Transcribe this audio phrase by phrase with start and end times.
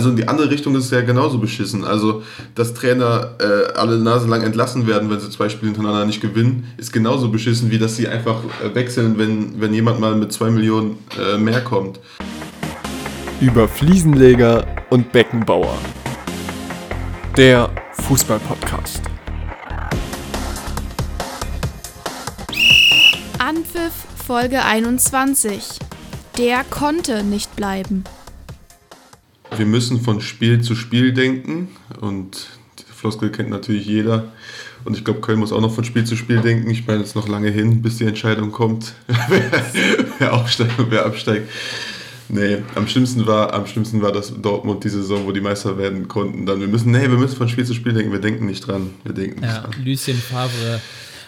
[0.00, 1.84] Also in die andere Richtung ist es ja genauso beschissen.
[1.84, 2.22] Also,
[2.54, 6.72] dass Trainer äh, alle Nase lang entlassen werden, wenn sie zwei Spiele hintereinander nicht gewinnen,
[6.78, 10.48] ist genauso beschissen, wie dass sie einfach äh, wechseln, wenn, wenn jemand mal mit zwei
[10.48, 12.00] Millionen äh, mehr kommt.
[13.42, 15.76] Über Fliesenleger und Beckenbauer.
[17.36, 19.02] Der Fußball-Podcast.
[23.38, 23.92] Anpfiff
[24.26, 25.78] Folge 21.
[26.38, 28.04] Der konnte nicht bleiben
[29.56, 31.68] wir müssen von Spiel zu Spiel denken
[32.00, 34.32] und die Floskel kennt natürlich jeder.
[34.84, 36.70] Und ich glaube, Köln muss auch noch von Spiel zu Spiel denken.
[36.70, 38.94] Ich meine, es ist noch lange hin, bis die Entscheidung kommt,
[40.18, 41.50] wer aufsteigt und wer absteigt.
[42.32, 46.06] Nee, am schlimmsten war, am schlimmsten war das Dortmund die Saison, wo die Meister werden
[46.06, 46.46] konnten.
[46.46, 48.12] Dann wir müssen, nee, wir müssen von Spiel zu Spiel denken.
[48.12, 48.90] Wir denken nicht dran.
[49.02, 49.72] Wir denken ja, dran.
[49.84, 50.80] Lucien Favre.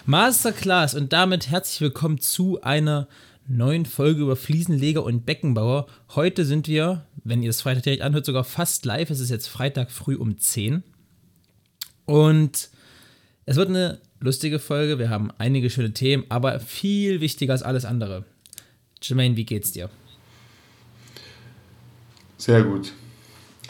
[0.06, 3.08] Masterclass und damit herzlich willkommen zu einer
[3.56, 5.86] neuen Folge über Fliesenleger und Beckenbauer.
[6.14, 9.10] Heute sind wir, wenn ihr das Freitag direkt anhört, sogar fast live.
[9.10, 10.82] Es ist jetzt Freitag früh um 10.
[12.06, 12.70] Und
[13.44, 14.98] es wird eine lustige Folge.
[14.98, 18.24] Wir haben einige schöne Themen, aber viel wichtiger als alles andere.
[19.02, 19.90] Jermaine, wie geht's dir?
[22.38, 22.92] Sehr gut.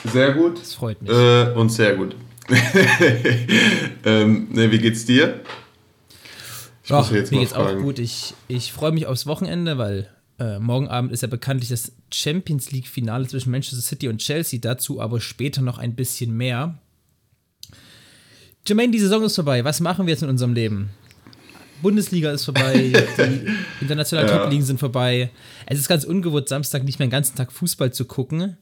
[0.04, 0.60] Sehr gut.
[0.60, 1.10] Das freut mich.
[1.10, 2.16] Äh, und sehr gut.
[4.04, 5.40] ähm, ne, wie geht's dir?
[6.92, 7.78] Jetzt mir geht's fragen.
[7.78, 7.98] auch gut.
[7.98, 12.70] Ich, ich freue mich aufs Wochenende, weil äh, morgen Abend ist ja bekanntlich das Champions
[12.72, 14.58] League-Finale zwischen Manchester City und Chelsea.
[14.60, 16.78] Dazu aber später noch ein bisschen mehr.
[18.66, 19.64] Jermaine, die Saison ist vorbei.
[19.64, 20.90] Was machen wir jetzt in unserem Leben?
[21.82, 23.46] Bundesliga ist vorbei, die
[23.80, 24.38] internationalen ja.
[24.38, 25.30] Top-Ligen sind vorbei.
[25.66, 28.56] Es ist ganz ungewohnt, Samstag nicht mehr den ganzen Tag Fußball zu gucken.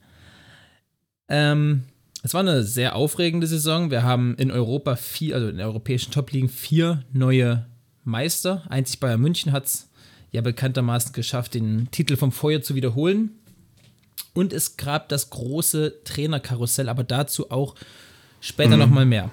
[1.28, 1.84] Ähm,
[2.22, 3.90] es war eine sehr aufregende Saison.
[3.90, 7.66] Wir haben in Europa vier, also in europäischen Top-Ligen vier neue
[8.04, 8.62] Meister.
[8.68, 9.88] Einzig Bayern München hat es
[10.32, 13.30] ja bekanntermaßen geschafft, den Titel vom Feuer zu wiederholen.
[14.32, 17.74] Und es gab das große Trainerkarussell, aber dazu auch
[18.40, 18.78] später mhm.
[18.78, 19.30] nochmal mehr.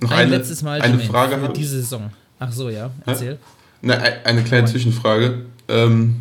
[0.00, 2.10] Noch ein eine, letztes Mal eine Frage für diese Saison.
[2.38, 3.38] Ach so, ja, erzähl.
[3.80, 5.46] Na, eine kleine Zwischenfrage.
[5.68, 6.16] Ähm,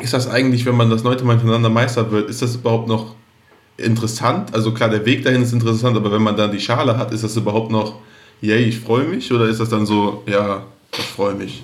[0.00, 3.14] ist das eigentlich, wenn man das neunte Mal hintereinander Meister wird, ist das überhaupt noch
[3.76, 4.54] interessant?
[4.54, 7.24] Also klar, der Weg dahin ist interessant, aber wenn man dann die Schale hat, ist
[7.24, 8.00] das überhaupt noch
[8.42, 9.32] yay, ich freue mich?
[9.32, 11.62] Oder ist das dann so, ja, ich freue mich?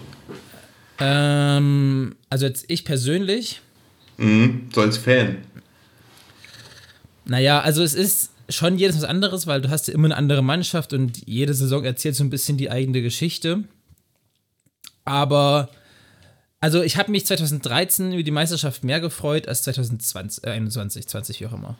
[0.99, 3.61] Ähm, also jetzt ich persönlich.
[4.17, 5.39] Mhm, so als Fan.
[7.27, 10.43] Naja, also es ist schon jedes was anderes, weil du hast ja immer eine andere
[10.43, 13.65] Mannschaft und jede Saison erzählt so ein bisschen die eigene Geschichte.
[15.05, 15.69] Aber,
[16.61, 21.41] also ich habe mich 2013 über die Meisterschaft mehr gefreut als 2020, äh, 21, 20,
[21.41, 21.77] wie auch immer.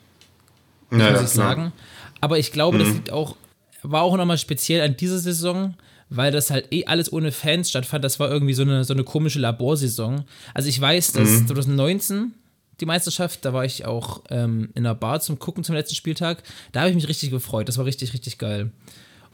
[0.91, 1.73] Ja, muss ich sagen.
[2.21, 2.83] Aber ich glaube, mhm.
[2.83, 3.35] das liegt auch
[3.83, 5.75] war auch nochmal speziell an dieser Saison,
[6.09, 8.03] weil das halt eh alles ohne Fans stattfand.
[8.03, 10.25] Das war irgendwie so eine, so eine komische Laborsaison.
[10.53, 11.47] Also ich weiß, dass mhm.
[11.47, 12.33] 2019
[12.79, 16.43] die Meisterschaft, da war ich auch ähm, in einer Bar zum Gucken zum letzten Spieltag.
[16.71, 17.67] Da habe ich mich richtig gefreut.
[17.67, 18.71] Das war richtig, richtig geil.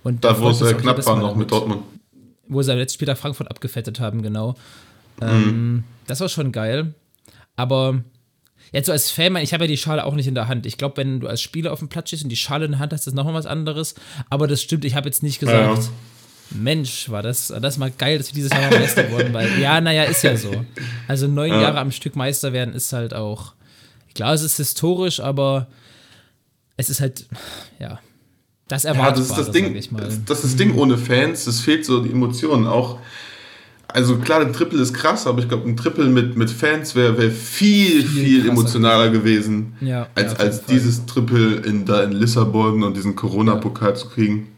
[0.04, 1.84] Und da, wo es äh, knapp war noch mit Dortmund.
[2.48, 4.56] Wo sie am letzten Spieltag Frankfurt abgefettet haben, genau.
[5.22, 5.84] Ähm, mhm.
[6.08, 6.94] Das war schon geil.
[7.56, 8.04] Aber
[8.72, 10.66] Jetzt so als Fan, ich habe ja die Schale auch nicht in der Hand.
[10.66, 12.80] Ich glaube, wenn du als Spieler auf dem Platz stehst und die Schale in der
[12.80, 13.96] Hand hast, ist das nochmal was anderes.
[14.30, 15.90] Aber das stimmt, ich habe jetzt nicht gesagt, ja.
[16.52, 20.04] Mensch, war das, das mal geil, dass wir dieses Jahr Meister wurden, weil, ja, naja,
[20.04, 20.52] ist ja so.
[21.08, 21.62] Also neun ja.
[21.62, 23.54] Jahre am Stück Meister werden ist halt auch,
[24.14, 25.68] klar, es ist historisch, aber
[26.78, 27.26] es ist halt,
[27.80, 28.00] ja,
[28.68, 31.62] das erwartet ja, das ist das Ding, das, das ist das Ding ohne Fans, es
[31.62, 33.00] fehlt so die Emotionen auch
[33.96, 37.18] also klar, ein Triple ist krass, aber ich glaube, ein Triple mit, mit Fans wäre
[37.18, 42.12] wär viel, viel, viel emotionaler gewesen, ja, als, ja, als dieses Triple in, da in
[42.12, 43.96] Lissabon und diesen Corona-Pokal ja.
[43.96, 44.50] zu kriegen.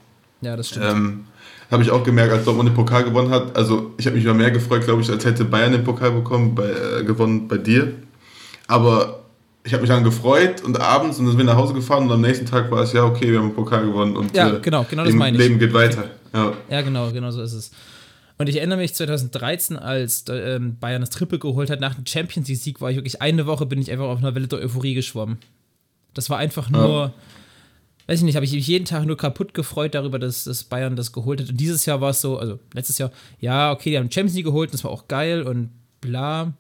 [0.42, 0.86] Ja, das stimmt.
[0.86, 1.25] Ähm,
[1.70, 3.56] habe ich auch gemerkt, als Dortmund den Pokal gewonnen hat.
[3.56, 6.56] Also ich habe mich mal mehr gefreut, glaube ich, als hätte Bayern den Pokal bekommen,
[6.56, 7.94] bei, äh, gewonnen bei dir.
[8.68, 9.19] Aber
[9.64, 12.12] ich habe mich dann gefreut und abends und dann sind wir nach Hause gefahren und
[12.12, 14.59] am nächsten Tag war es ja okay, wir haben den Pokal gewonnen und ja, äh,
[14.62, 15.44] genau, genau das meine ich.
[15.44, 16.06] Leben geht weiter.
[16.34, 16.54] Ja.
[16.69, 17.72] ja, genau, genau so ist es.
[18.38, 22.48] Und ich erinnere mich 2013, als ähm, Bayern das Triple geholt hat, nach dem Champions
[22.48, 25.40] League-Sieg war ich wirklich eine Woche, bin ich einfach auf einer Welle der Euphorie geschwommen.
[26.14, 27.14] Das war einfach nur, ja.
[28.06, 30.95] weiß ich nicht, habe ich mich jeden Tag nur kaputt gefreut darüber, dass, dass Bayern
[30.95, 31.50] das geholt hat.
[31.50, 34.45] Und dieses Jahr war es so, also letztes Jahr, ja, okay, die haben Champions League
[34.45, 36.54] geholt, das war auch geil und bla.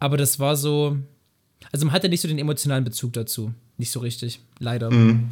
[0.00, 0.98] Aber das war so,
[1.72, 3.54] also man hatte nicht so den emotionalen Bezug dazu.
[3.78, 4.90] Nicht so richtig, leider.
[4.90, 5.28] Mhm.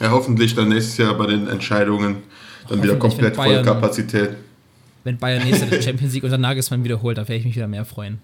[0.00, 2.22] Ja, hoffentlich dann nächstes Jahr bei den Entscheidungen
[2.68, 4.36] dann wieder komplett volle Kapazität
[5.04, 7.84] wenn Bayern nächstes Jahr Champions League unter Nagelsmann wiederholt, da werde ich mich wieder mehr
[7.84, 8.18] freuen.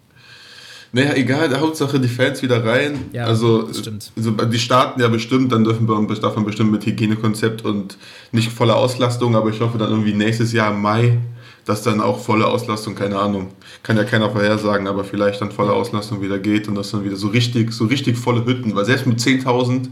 [0.93, 2.99] Naja, egal, Hauptsache die Fans wieder rein.
[3.13, 4.13] Ja, also, das stimmt.
[4.17, 7.99] Also, die starten ja bestimmt, dann dürfen wir davon bestimmt mit Hygienekonzept und
[8.33, 11.19] nicht voller Auslastung, aber ich hoffe dann irgendwie nächstes Jahr im Mai,
[11.65, 13.49] dass dann auch volle Auslastung, keine Ahnung,
[13.83, 17.17] kann ja keiner vorhersagen, aber vielleicht dann volle Auslastung wieder geht und das dann wieder
[17.17, 19.89] so richtig, so richtig volle Hütten, weil selbst mit 10.000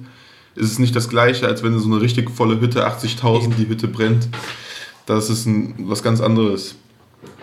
[0.54, 3.88] ist es nicht das gleiche, als wenn so eine richtig volle Hütte, 80.000, die Hütte
[3.88, 4.28] brennt.
[5.06, 6.76] Das ist ein, was ganz anderes.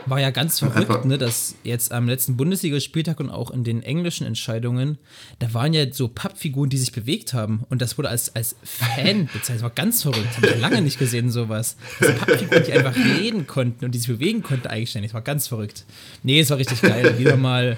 [0.06, 4.26] War ja ganz verrückt, ne, dass jetzt am letzten Bundesligaspieltag und auch in den englischen
[4.26, 4.98] Entscheidungen,
[5.40, 7.64] da waren ja so Pappfiguren, die sich bewegt haben.
[7.70, 9.58] Und das wurde als, als Fan bezeichnet.
[9.58, 10.38] Das war ganz verrückt.
[10.38, 11.78] Habe ich lange nicht gesehen, sowas.
[12.00, 15.12] Also Pappfiguren, die einfach reden konnten und die sich bewegen konnten eigenständig.
[15.12, 15.86] Das war ganz verrückt.
[16.24, 17.18] Nee, es war richtig geil.
[17.20, 17.78] Wieder mal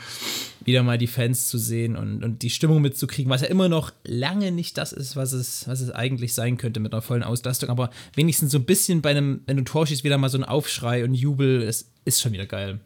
[0.66, 3.92] wieder mal die Fans zu sehen und, und die Stimmung mitzukriegen, was ja immer noch
[4.04, 7.70] lange nicht das ist, was es, was es eigentlich sein könnte mit einer vollen Auslastung.
[7.70, 10.44] Aber wenigstens so ein bisschen bei einem, wenn du Tor schießt, wieder mal so ein
[10.44, 12.80] Aufschrei und Jubel, es ist schon wieder geil.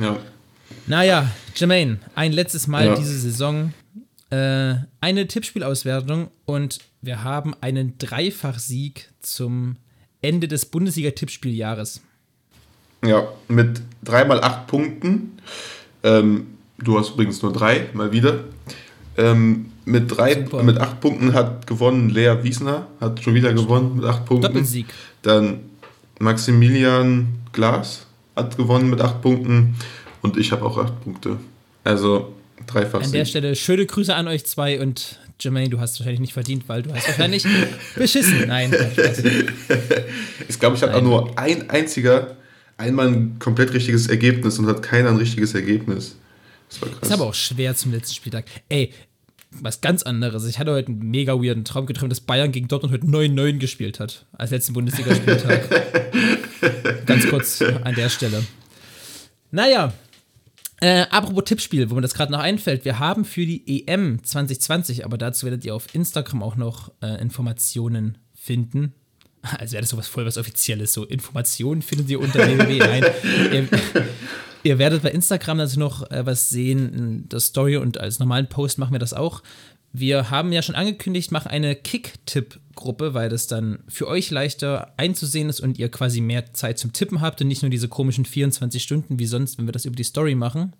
[0.00, 0.18] Ja.
[0.86, 2.94] Naja, Jermaine, ein letztes Mal ja.
[2.96, 3.72] diese Saison.
[4.30, 9.76] Äh, eine Tippspielauswertung und wir haben einen Dreifachsieg zum
[10.22, 12.00] Ende des Bundesliga-Tippspieljahres.
[13.04, 15.38] Ja, mit dreimal acht Punkten.
[16.02, 16.53] Ähm,
[16.84, 18.44] Du hast übrigens nur drei, mal wieder.
[19.16, 24.04] Ähm, mit, drei, mit acht Punkten hat gewonnen Lea Wiesner, hat schon wieder gewonnen mit
[24.04, 24.52] acht Punkten.
[24.52, 24.86] Doppelsieg.
[25.22, 25.60] Dann
[26.18, 29.76] Maximilian Glas hat gewonnen mit acht Punkten
[30.22, 31.38] und ich habe auch acht Punkte.
[31.84, 32.34] Also
[32.66, 33.02] dreifach.
[33.02, 36.68] An der Stelle schöne Grüße an euch zwei und Jermaine, du hast wahrscheinlich nicht verdient,
[36.68, 37.44] weil du hast wahrscheinlich
[37.96, 38.46] beschissen.
[38.46, 38.74] Nein.
[40.48, 42.36] Ich glaube, ich habe auch nur ein einziger
[42.76, 46.16] einmal ein komplett richtiges Ergebnis und hat keiner ein richtiges Ergebnis.
[46.68, 47.02] Das war krass.
[47.02, 48.46] Ist aber auch schwer zum letzten Spieltag.
[48.68, 48.92] Ey,
[49.50, 50.46] was ganz anderes.
[50.46, 54.00] Ich hatte heute einen mega weirden Traum geträumt, dass Bayern gegen Dortmund heute 9-9 gespielt
[54.00, 54.26] hat.
[54.32, 55.68] Als letzten Bundesligaspieltag.
[57.06, 58.44] ganz kurz an der Stelle.
[59.50, 59.92] Naja,
[60.80, 65.04] äh, apropos Tippspiel, wo mir das gerade noch einfällt, wir haben für die EM 2020,
[65.04, 68.92] aber dazu werdet ihr auf Instagram auch noch äh, Informationen finden.
[69.42, 70.92] Als wäre das sowas voll was Offizielles.
[70.92, 72.78] So, Informationen findet ihr unter www.
[72.78, 73.04] Nein.
[73.52, 73.68] Ihr
[74.78, 78.92] werdet bei Instagram also noch äh, was sehen der Story und als normalen Post machen
[78.92, 79.42] wir das auch.
[79.92, 85.48] Wir haben ja schon angekündigt, machen eine Kick-Tipp-Gruppe, weil das dann für euch leichter einzusehen
[85.48, 88.82] ist und ihr quasi mehr Zeit zum Tippen habt und nicht nur diese komischen 24
[88.82, 90.74] Stunden wie sonst, wenn wir das über die Story machen.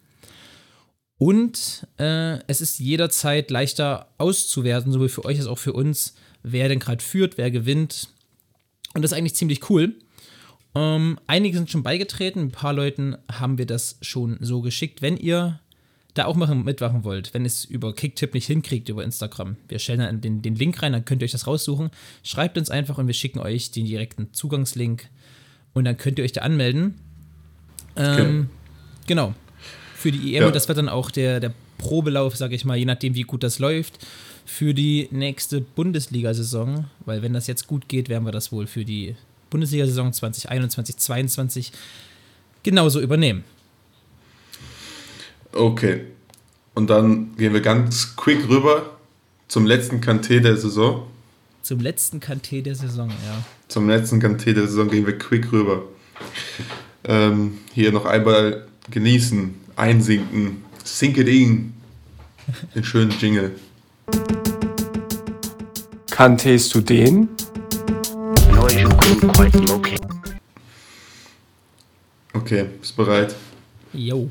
[1.16, 6.68] Und äh, es ist jederzeit leichter auszuwerten, sowohl für euch als auch für uns, wer
[6.68, 8.08] denn gerade führt, wer gewinnt.
[8.94, 9.94] Und das ist eigentlich ziemlich cool.
[10.74, 15.02] Ähm, einige sind schon beigetreten, ein paar Leuten haben wir das schon so geschickt.
[15.02, 15.60] Wenn ihr
[16.14, 20.00] da auch machen, mitmachen wollt, wenn es über Kicktip nicht hinkriegt über Instagram, wir stellen
[20.00, 21.90] dann den, den Link rein, dann könnt ihr euch das raussuchen.
[22.22, 25.08] Schreibt uns einfach und wir schicken euch den direkten Zugangslink
[25.74, 26.94] und dann könnt ihr euch da anmelden.
[27.96, 28.44] Ähm, okay.
[29.06, 29.34] Genau.
[29.96, 30.46] Für die EM ja.
[30.46, 33.42] und das wird dann auch der, der Probelauf, sage ich mal, je nachdem, wie gut
[33.42, 34.04] das läuft,
[34.44, 36.86] für die nächste Bundesliga-Saison.
[37.04, 39.16] Weil wenn das jetzt gut geht, werden wir das wohl für die
[39.54, 41.70] Bundesliga-Saison 2021-22
[42.64, 43.44] genauso übernehmen.
[45.52, 46.06] Okay.
[46.74, 48.96] Und dann gehen wir ganz quick rüber
[49.46, 51.06] zum letzten Kanté der Saison.
[51.62, 53.44] Zum letzten Kanté der Saison, ja.
[53.68, 55.84] Zum letzten Kanté der Saison gehen wir quick rüber.
[57.04, 61.74] Ähm, hier noch einmal genießen, einsinken, sink it in.
[62.74, 63.52] Den schönen Jingle.
[66.10, 67.28] Kanntest du den?
[72.32, 73.34] Okay, bist bereit?
[73.92, 74.30] Jo.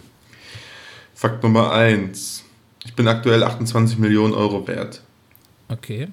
[1.15, 2.43] Fakt Nummer 1.
[2.85, 5.01] Ich bin aktuell 28 Millionen Euro wert.
[5.67, 6.09] Okay.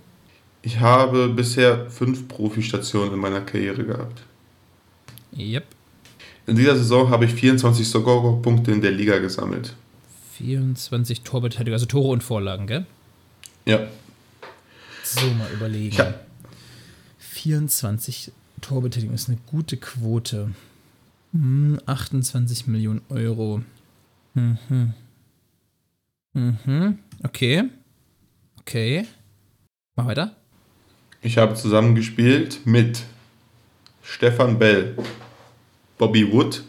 [0.62, 4.22] Ich habe bisher fünf Profistationen in meiner Karriere gehabt.
[5.36, 5.66] Yep.
[6.46, 9.74] In dieser Saison habe ich 24 Scorerpunkte in der Liga gesammelt.
[10.38, 12.86] 24 Torbeteiligung, also Tore und Vorlagen, gell?
[13.66, 13.86] Ja.
[15.04, 15.98] So, mal überlegen.
[15.98, 16.26] Hab,
[17.18, 20.52] 24 Torbetätigung ist eine gute Quote.
[21.32, 23.62] Hm, 28 Millionen Euro.
[24.34, 24.94] Mhm.
[26.32, 26.98] Mhm.
[27.22, 27.64] Okay.
[28.60, 29.06] Okay.
[29.96, 30.36] Mach weiter.
[31.22, 33.02] Ich habe zusammengespielt mit
[34.02, 34.96] Stefan Bell,
[35.98, 36.64] Bobby Wood,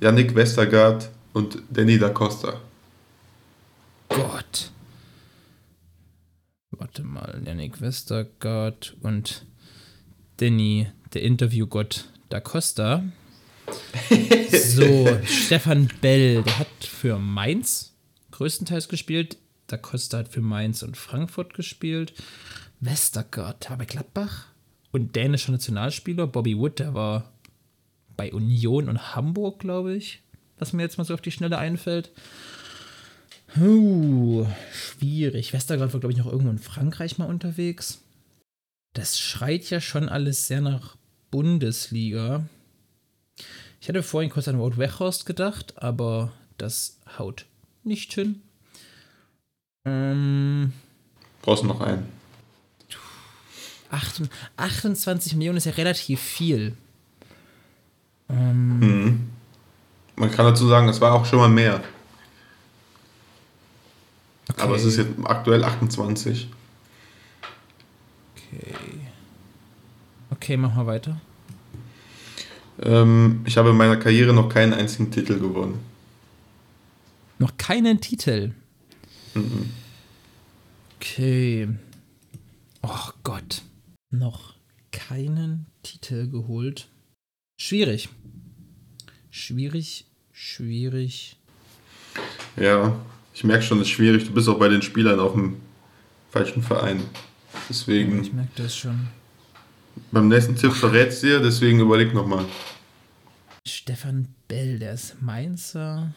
[0.00, 2.60] Yannick Westergaard und Danny da Costa.
[4.08, 4.70] Gott.
[6.70, 9.46] Warte mal, Yannick Westergaard und
[10.38, 13.04] Danny, der Interviewgott Da Costa.
[14.52, 17.94] so, Stefan Bell, der hat für Mainz
[18.32, 19.38] größtenteils gespielt.
[19.66, 22.12] Da Costa hat für Mainz und Frankfurt gespielt.
[22.80, 24.48] Westergaard war bei Gladbach
[24.92, 26.26] und dänischer Nationalspieler.
[26.26, 27.32] Bobby Wood, der war
[28.16, 30.22] bei Union und Hamburg, glaube ich,
[30.58, 32.10] was mir jetzt mal so auf die Schnelle einfällt.
[33.56, 35.54] Uh, schwierig.
[35.54, 38.02] Westergaard war, glaube ich, noch irgendwo in Frankreich mal unterwegs
[38.96, 40.96] das schreit ja schon alles sehr nach
[41.30, 42.44] Bundesliga.
[43.80, 47.44] Ich hatte vorhin kurz an Wout Weghorst gedacht, aber das haut
[47.84, 48.40] nicht hin.
[49.84, 50.72] Ähm,
[51.42, 52.08] Brauchst du noch einen?
[53.90, 54.22] 8,
[54.56, 56.76] 28 Millionen ist ja relativ viel.
[58.28, 59.30] Mhm.
[60.16, 61.84] Man kann dazu sagen, es war auch schon mal mehr.
[64.48, 64.62] Okay.
[64.62, 66.48] Aber es ist jetzt aktuell 28.
[70.46, 71.20] Okay, mach mal weiter.
[72.80, 75.80] Ähm, ich habe in meiner Karriere noch keinen einzigen Titel gewonnen.
[77.40, 78.52] Noch keinen Titel.
[81.00, 81.68] Okay.
[82.80, 83.62] Oh Gott.
[84.10, 84.54] Noch
[84.92, 86.86] keinen Titel geholt.
[87.60, 88.08] Schwierig.
[89.32, 91.38] Schwierig, schwierig.
[92.56, 92.94] Ja,
[93.34, 94.26] ich merke schon, es ist schwierig.
[94.26, 95.56] Du bist auch bei den Spielern auf dem
[96.30, 97.02] falschen Verein.
[97.68, 99.08] Deswegen, Ich merke das schon.
[100.12, 102.44] Beim nächsten Tipp verrätst dir, deswegen überleg nochmal.
[103.66, 106.12] Stefan Bell, der ist Mainzer.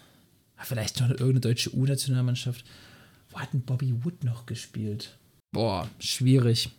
[0.58, 2.64] Ah, Vielleicht noch irgendeine deutsche U-Nationalmannschaft.
[3.32, 5.18] Wo hat denn Bobby Wood noch gespielt?
[5.52, 6.72] Boah, schwierig.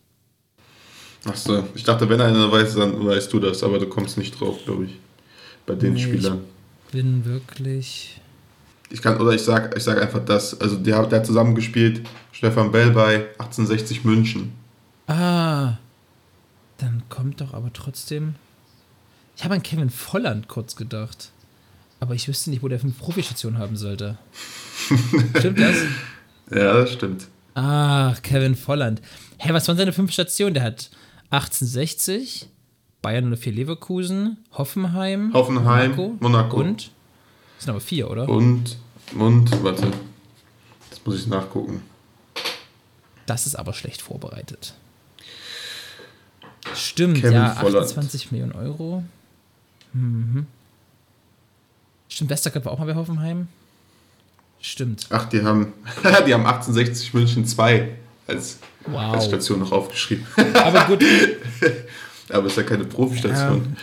[1.25, 4.59] Achso, ich dachte, wenn einer weiß, dann weißt du das, aber du kommst nicht drauf,
[4.65, 4.97] glaube ich.
[5.67, 6.41] Bei den Nee, Spielern.
[6.93, 8.21] Bin wirklich.
[8.91, 10.59] Ich kann, oder ich sag, ich sag einfach das.
[10.61, 14.53] Also der, der hat zusammengespielt, Stefan Bell bei 1860 München.
[15.07, 15.75] Ah.
[16.81, 18.35] Dann kommt doch aber trotzdem.
[19.37, 21.31] Ich habe an Kevin Volland kurz gedacht.
[22.01, 24.17] Aber ich wüsste nicht, wo der fünf Profistation haben sollte.
[25.39, 25.77] Stimmt das?
[26.51, 27.29] Ja, das stimmt.
[27.55, 29.03] Ach, Kevin Volland.
[29.39, 30.55] Hä, was waren seine fünf Stationen?
[30.55, 30.91] Der hat
[31.31, 32.49] 1860,
[33.03, 36.57] Bayern 04 Leverkusen, Hoffenheim, Hoffenheim, Monaco.
[36.57, 36.91] und.
[37.57, 38.29] Das sind aber vier, oder?
[38.29, 38.79] Und,
[39.15, 39.93] und, warte.
[40.91, 41.83] Jetzt muss ich nachgucken.
[43.27, 44.75] Das ist aber schlecht vorbereitet.
[46.75, 47.85] Stimmt, Kevin ja, Volland.
[47.87, 49.03] 28 Millionen Euro.
[49.93, 50.47] Mhm.
[52.09, 53.49] Stimmt, Westergaard war auch mal bei Hoffenheim.
[54.61, 55.07] Stimmt.
[55.11, 55.73] Ach, die haben,
[56.27, 57.89] die haben 1860 München 2
[58.27, 59.15] als, Wow.
[59.15, 60.27] als Station noch aufgeschrieben.
[60.55, 61.05] Aber gut,
[62.31, 63.77] Aber ist ja keine Profistation.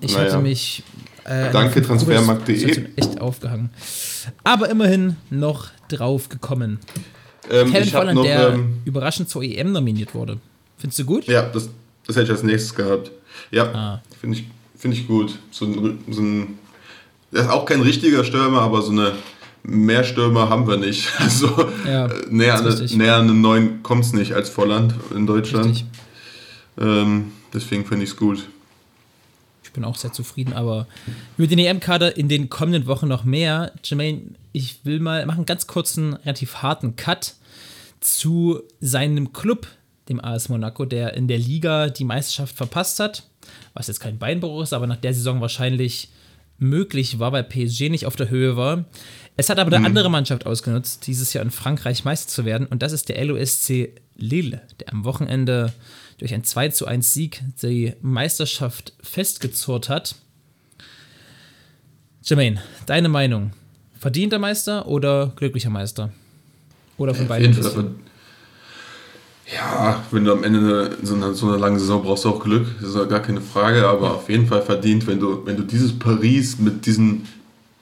[0.00, 0.32] ich Naja.
[0.32, 0.82] hatte mich.
[1.24, 2.86] Äh, Danke, transfermarkt.de.
[2.96, 3.70] Echt aufgehangen.
[4.42, 6.80] Aber immerhin noch drauf gekommen.
[7.48, 10.38] Ähm, Kevin Volland, noch, der ähm, überraschend zur EM nominiert wurde.
[10.78, 11.26] Findest du gut?
[11.26, 11.68] ja, das,
[12.06, 13.10] das hätte ich als nächstes gehabt.
[13.50, 14.02] Ja, Ah.
[14.20, 14.44] finde ich,
[14.76, 15.38] find ich gut.
[15.50, 16.58] So ein, so ein,
[17.30, 19.12] das ist auch kein richtiger Stürmer, aber so eine
[19.62, 21.08] Mehrstürmer haben wir nicht.
[21.18, 21.48] Also
[21.86, 22.96] Ja, äh, näher, an, richtig.
[22.96, 25.84] näher an einen neuen kommt es nicht als Volland in Deutschland.
[26.78, 28.46] Ähm, deswegen finde ich es gut.
[29.64, 30.86] Ich bin auch sehr zufrieden, aber
[31.38, 33.72] über den EM-Kader in den kommenden Wochen noch mehr.
[33.84, 34.20] Jermaine,
[34.52, 37.34] ich will mal machen einen ganz kurzen, relativ harten Cut
[38.00, 39.66] zu seinem Club,
[40.08, 43.24] dem AS Monaco, der in der Liga die Meisterschaft verpasst hat.
[43.74, 46.10] Was jetzt kein Beinbruch ist, aber nach der Saison wahrscheinlich
[46.58, 48.84] möglich war, weil PSG nicht auf der Höhe war.
[49.36, 52.82] Es hat aber eine andere Mannschaft ausgenutzt, dieses Jahr in Frankreich Meister zu werden, und
[52.82, 55.72] das ist der LOSC Lille, der am Wochenende
[56.18, 60.14] durch ein 2 zu 1 Sieg die Meisterschaft festgezurrt hat.
[62.22, 63.52] Jermaine, deine Meinung?
[63.98, 66.12] Verdienter Meister oder glücklicher Meister?
[66.98, 67.48] Oder von Auf beiden?
[67.48, 67.94] ein jeden Fall.
[69.46, 72.66] Ja, wenn du am Ende so, eine, so eine lange Saison brauchst du auch Glück,
[72.80, 75.62] das ist ja gar keine Frage, aber auf jeden Fall verdient, wenn du, wenn du
[75.64, 77.26] dieses Paris mit diesen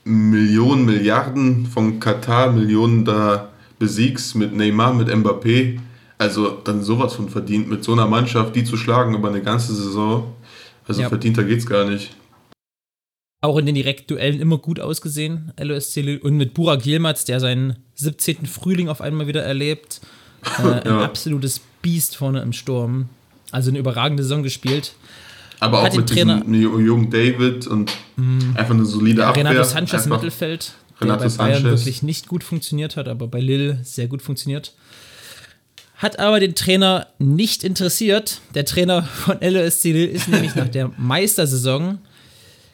[0.05, 5.79] Millionen, Milliarden von Katar, Millionen da besiegst, mit Neymar, mit Mbappé,
[6.19, 9.75] also dann sowas von verdient, mit so einer Mannschaft, die zu schlagen über eine ganze
[9.75, 10.35] Saison,
[10.89, 11.09] also Ja.
[11.09, 12.17] verdienter geht's gar nicht.
[13.43, 16.21] Auch in den Direktduellen immer gut ausgesehen, LOSC.
[16.23, 18.45] Und mit Burak Yilmaz, der seinen 17.
[18.45, 20.03] Frühling auf einmal wieder erlebt.
[20.59, 21.01] Äh, ein Ja.
[21.05, 23.09] absolutes Biest vorne im Sturm.
[23.51, 24.93] Also eine überragende Saison gespielt.
[25.59, 27.91] Aber Hat auch mit Trainer- diesem jungen David und
[28.55, 29.45] einfach eine solide Abwehr.
[29.45, 31.81] Renato Sanchez im Mittelfeld, Renato der bei Bayern Sanchez.
[31.81, 34.73] wirklich nicht gut funktioniert hat, aber bei Lille sehr gut funktioniert.
[35.97, 38.41] Hat aber den Trainer nicht interessiert.
[38.55, 41.99] Der Trainer von LOSC Lille ist nämlich nach der Meistersaison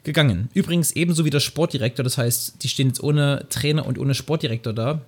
[0.04, 0.49] gegangen.
[0.54, 4.73] Übrigens ebenso wie der Sportdirektor, das heißt, die stehen jetzt ohne Trainer und ohne Sportdirektor
[4.73, 5.00] da.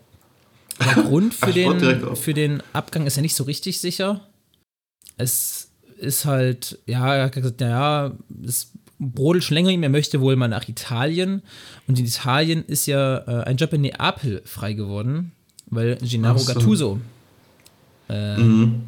[0.80, 4.20] Der Grund für, den, für den Abgang ist ja nicht so richtig sicher.
[5.16, 8.12] Es ist halt, ja, er hat gesagt, naja,
[8.44, 11.42] es brodelt schon länger ihm, er möchte wohl mal nach Italien.
[11.86, 15.32] Und in Italien ist ja äh, ein Job in Neapel frei geworden,
[15.66, 16.52] weil Gennaro so.
[16.52, 17.00] Gattuso
[18.10, 18.82] Mhm.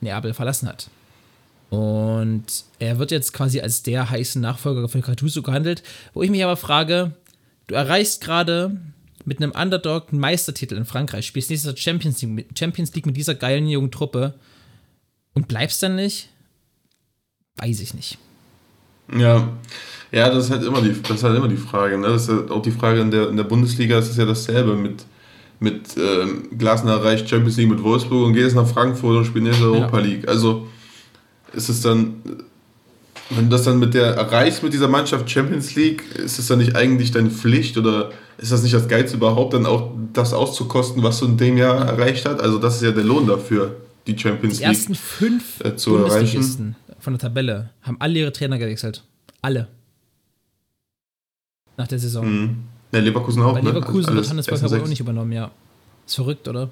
[0.00, 0.88] Neapel verlassen hat.
[1.70, 2.44] Und
[2.78, 5.82] er wird jetzt quasi als der heiße Nachfolger von Gattuso gehandelt,
[6.14, 7.12] wo ich mich aber frage,
[7.66, 8.76] du erreichst gerade
[9.24, 13.06] mit einem Underdog einen Meistertitel in Frankreich, spielst nächstes Jahr Champions League, mit- Champions League
[13.06, 14.34] mit dieser geilen jungen Truppe
[15.34, 16.28] und bleibst dann nicht?
[17.56, 18.18] Weiß ich nicht.
[19.16, 19.48] Ja,
[20.12, 21.98] ja, das ist halt immer die, das ist halt immer die Frage.
[21.98, 22.08] Ne?
[22.08, 24.74] Das ist halt auch die Frage in der, in der Bundesliga, ist es ja dasselbe
[24.76, 25.04] mit,
[25.58, 29.44] mit ähm, Glasner erreicht Champions League mit Wolfsburg und geht jetzt nach Frankfurt und spielt
[29.44, 30.26] nächste Europa League.
[30.28, 30.68] Also
[31.52, 32.22] ist es dann,
[33.30, 36.58] wenn du das dann mit der erreichst mit dieser Mannschaft Champions League, ist es dann
[36.58, 38.10] nicht eigentlich deine Pflicht oder
[38.40, 41.86] ist das nicht das Geilste überhaupt, dann auch das auszukosten, was du in dem Jahr
[41.86, 42.40] erreicht hast?
[42.40, 45.96] Also das ist ja der Lohn dafür, die Champions Die League ersten fünf äh, zu
[45.96, 46.76] erreichen.
[46.98, 49.04] Von der Tabelle haben alle ihre Trainer gewechselt.
[49.42, 49.68] Alle.
[51.76, 52.26] Nach der Saison.
[52.28, 52.56] Mhm.
[52.92, 53.54] Ja, Leverkusen auch.
[53.54, 53.70] Bei ne?
[53.70, 55.50] Leverkusen Also wird Hannes Wolf auch nicht übernommen, ja.
[56.06, 56.70] Ist verrückt, oder?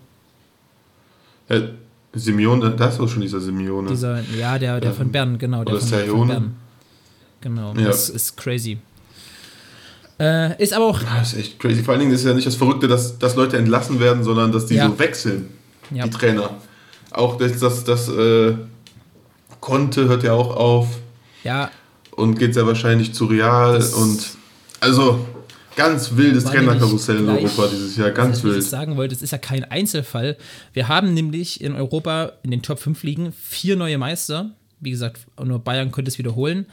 [1.49, 1.61] Ja,
[2.13, 3.89] Simeone, das ist auch schon dieser Simeone.
[3.91, 5.65] Dieser, ja, der, der von Ähm, Bern, genau.
[5.65, 6.33] Der oder von, von Serione.
[6.33, 6.57] Bern.
[7.41, 7.87] Genau, Ja.
[7.87, 8.79] das ist crazy.
[10.21, 11.83] Äh, ist aber auch, Das ist echt crazy.
[11.83, 14.67] Vor allen Dingen ist ja nicht das Verrückte, dass, dass Leute entlassen werden, sondern dass
[14.67, 14.89] die Ja.
[14.89, 15.49] so wechseln,
[15.91, 16.51] ja, die Trainer.
[17.13, 18.55] Auch das, das, das äh,
[19.61, 20.89] Conte hört ja auch auf
[21.45, 21.71] ja,
[22.13, 24.21] und geht sehr wahrscheinlich zu Real Das- und
[24.81, 25.25] also
[25.77, 28.65] ganz wildes Trainerkarussell in Europa dieses Jahr, ganz was ich wild.
[28.65, 30.37] sagen wollte, es ist ja kein Einzelfall.
[30.73, 34.51] Wir haben nämlich in Europa in den Top 5 Ligen vier neue Meister.
[34.81, 36.67] Wie gesagt, nur Bayern konnte es wiederholen.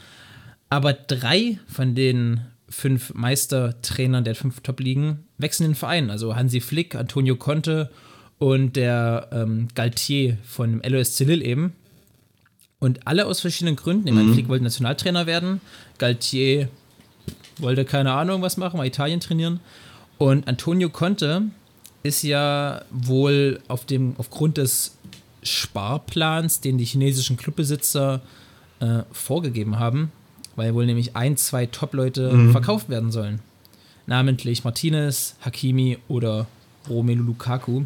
[0.68, 6.10] Aber drei von den fünf Meistertrainern der fünf Top-Ligen wechseln den Verein.
[6.10, 7.90] Also Hansi Flick, Antonio Conte
[8.38, 11.72] und der ähm, Galtier von LOSC Lille eben.
[12.78, 14.06] Und alle aus verschiedenen Gründen.
[14.08, 15.60] Ich meine, Flick wollte Nationaltrainer werden.
[15.98, 16.68] Galtier
[17.58, 19.60] wollte keine Ahnung was machen, mal Italien trainieren.
[20.18, 21.42] Und Antonio Conte
[22.02, 24.96] ist ja wohl auf dem, aufgrund des
[25.42, 28.20] Sparplans, den die chinesischen Clubbesitzer
[28.80, 30.12] äh, vorgegeben haben,
[30.56, 33.40] weil wohl nämlich ein, zwei Top-Leute verkauft werden sollen.
[34.06, 36.46] Namentlich Martinez, Hakimi oder
[36.88, 37.82] Romelu Lukaku.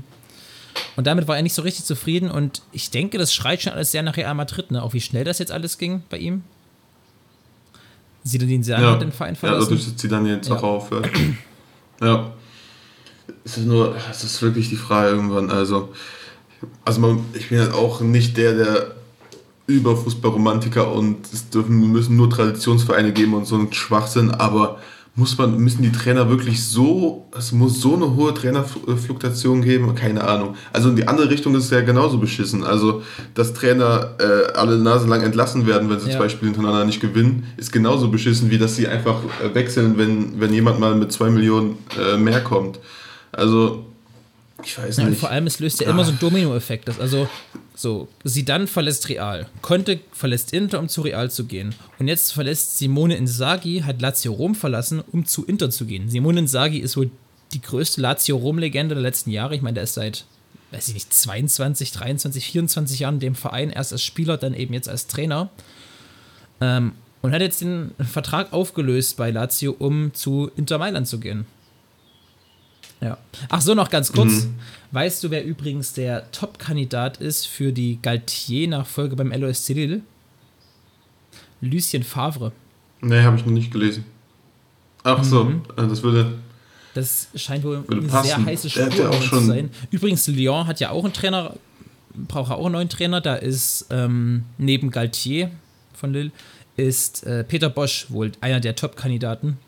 [0.97, 3.91] Und damit war er nicht so richtig zufrieden und ich denke, das schreit schon alles
[3.93, 4.83] sehr nach Real Madrid, ne?
[4.83, 6.43] Auch wie schnell das jetzt alles ging bei ihm.
[8.25, 9.71] Zinedine Zidane Ja, hat den Verein ja verlassen.
[9.79, 10.57] dadurch, sie dann jetzt Ja.
[10.57, 11.09] auch aufhört.
[12.03, 12.33] ja.
[13.45, 15.50] Es ist nur, es ist wirklich die Frage irgendwann.
[15.50, 15.93] Also,
[16.85, 18.95] also man, ich bin halt auch nicht der, der
[19.77, 24.78] über Fußballromantiker und es dürfen, müssen nur Traditionsvereine geben und so ein Schwachsinn, aber
[25.17, 29.95] muss man, müssen die Trainer wirklich so, es muss so eine hohe Trainerfluktuation geben?
[29.97, 30.54] Keine Ahnung.
[30.73, 32.63] Also in die andere Richtung ist es ja genauso beschissen.
[32.65, 33.02] Also,
[33.35, 36.17] dass Trainer äh, alle Nase lang entlassen werden, wenn sie Ja.
[36.19, 40.41] zwei Spiele hintereinander nicht gewinnen, ist genauso beschissen, wie dass sie einfach äh, wechseln, wenn,
[40.41, 42.78] wenn jemand mal mit zwei Millionen äh, mehr kommt.
[43.33, 43.85] Also,
[44.65, 45.19] ich weiß Ja, nicht.
[45.21, 46.89] vor allem, es löst ja immer so einen Dominoeffekt.
[47.00, 47.28] Also,
[47.80, 51.75] so, Sidan verlässt Real, Conte verlässt Inter, um zu Real zu gehen.
[51.99, 56.10] Und jetzt verlässt Simone Inzaghi, hat Lazio Rom verlassen, um zu Inter zu gehen.
[56.10, 57.10] Simone Inzaghi ist wohl
[57.52, 59.54] die größte Lazio-Rom-Legende der letzten Jahre.
[59.54, 60.26] Ich meine, der ist seit,
[60.73, 64.88] weiß ich nicht, 22, 23, 24 Jahren dem Verein, erst als Spieler, dann eben jetzt
[64.90, 65.49] als Trainer.
[66.60, 71.47] Ähm, und hat jetzt den Vertrag aufgelöst bei Lazio, um zu Inter Mailand zu gehen.
[73.00, 73.17] Ja.
[73.49, 74.47] Ach so, noch ganz kurz.
[74.93, 80.00] Weißt du, wer übrigens der Top-Kandidat ist für die Galtier-Nachfolge beim LOSC Lille?
[81.60, 82.52] Lucien Favre.
[83.00, 84.04] Nee, habe ich noch nicht gelesen.
[85.02, 85.63] Ach so, Mhm.
[85.76, 86.34] äh, das würde.
[86.95, 88.26] Das scheint wohl eine passen.
[88.26, 88.91] sehr heiße Spur
[89.30, 89.71] zu sein.
[89.91, 91.54] Übrigens, Lyon hat ja auch einen Trainer,
[92.15, 93.21] braucht auch einen neuen Trainer.
[93.21, 95.50] Da ist ähm, neben Galtier
[95.95, 96.32] von Lille
[96.76, 99.58] ist äh, Peter Bosch wohl einer der Top-Kandidaten.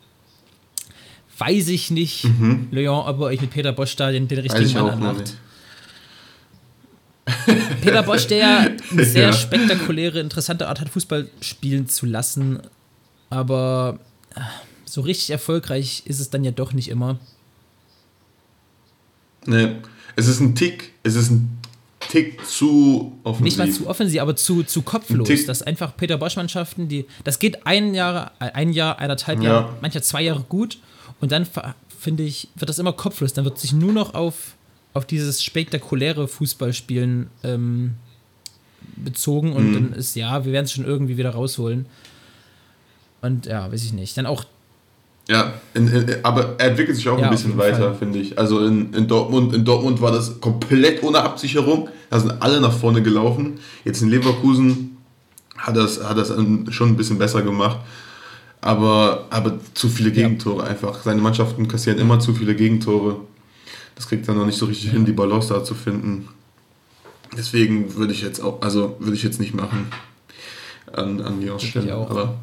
[1.37, 2.27] Weiß ich nicht,
[2.71, 4.41] Lyon, ob ihr euch mit Peter Bosch da den, den Mhm.
[4.43, 5.35] Richtigen ich Mann anmacht.
[7.81, 9.33] Peter Bosch, der ja eine sehr Ja.
[9.33, 12.59] spektakuläre, interessante Art hat, Fußball spielen zu lassen.
[13.29, 13.99] Aber
[14.35, 14.41] äh,
[14.85, 17.17] so richtig erfolgreich ist es dann ja doch nicht immer.
[19.45, 19.75] Nee,
[20.15, 21.57] es ist ein Tick, es ist ein
[21.99, 23.43] Tick zu offensiv.
[23.43, 25.45] Nicht mal zu offensiv, aber zu, zu kopflos.
[25.45, 27.05] Dass einfach Peter Bosch-Mannschaften, die.
[27.23, 29.49] Das geht ein Jahr, ein Jahr, eineinhalb Ja.
[29.49, 30.77] Jahre, manchmal zwei Jahre gut.
[31.23, 31.47] Und dann
[32.01, 33.31] finde ich, wird das immer kopflos.
[33.31, 34.55] Dann wird sich nur noch auf,
[34.93, 37.93] auf dieses spektakuläre Fußballspielen ähm,
[38.97, 39.73] bezogen und Mhm.
[39.73, 41.85] dann ist, ja, wir werden es schon irgendwie wieder rausholen.
[43.21, 44.17] Und ja, weiß ich nicht.
[44.17, 44.43] Dann auch
[45.29, 48.37] Ja, in, in, aber er entwickelt sich auch Ja, ein bisschen weiter, finde ich.
[48.37, 51.87] Also in, in, Dortmund, in Dortmund war das komplett ohne Absicherung.
[52.09, 53.59] Da sind alle nach vorne gelaufen.
[53.85, 54.97] Jetzt in Leverkusen
[55.57, 56.33] hat das, hat das
[56.73, 57.77] schon ein bisschen besser gemacht.
[58.63, 60.15] Aber, aber zu viele Ja.
[60.27, 61.03] Gegentore einfach.
[61.03, 63.17] Seine Mannschaften kassieren immer zu viele Gegentore.
[63.95, 66.29] Das kriegt er noch nicht so richtig hin, die Balance da zu finden.
[67.37, 69.87] Deswegen würde ich jetzt auch, also würde ich jetzt nicht machen
[70.93, 71.93] an, an Lyons Stelle.
[71.93, 72.35] Aber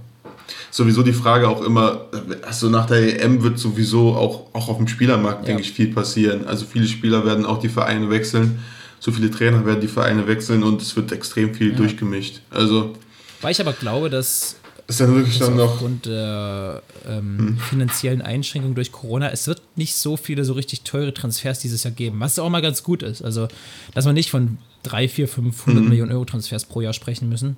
[0.71, 2.07] sowieso die Frage auch immer,
[2.47, 5.47] also nach der EM wird sowieso auch, auch auf dem Spielermarkt, Ja.
[5.47, 6.47] denke ich, viel passieren.
[6.47, 8.59] Also viele Spieler werden auch die Vereine wechseln,
[8.99, 12.41] so viele Trainer werden die Vereine wechseln und es wird extrem viel durchgemischt.
[12.51, 12.93] Also
[13.41, 14.57] Weil ich aber glaube, dass
[14.91, 15.73] ist dann wirklich das dann noch.
[15.73, 21.15] aufgrund der ähm, finanziellen Einschränkungen durch Corona, es wird nicht so viele so richtig teure
[21.15, 23.23] Transfers dieses Jahr geben, was auch mal ganz gut ist.
[23.23, 23.49] Also,
[23.95, 27.57] dass man nicht von 3, 4, 500 Millionen Euro Transfers pro Jahr sprechen müssen.